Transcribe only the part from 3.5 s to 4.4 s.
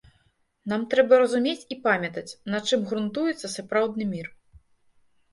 сапраўдны мір.